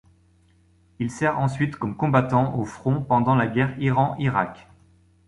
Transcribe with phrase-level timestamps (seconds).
[0.97, 4.67] Il sert ensuite comme combattant au front pendant la Guerre Iran-Irak.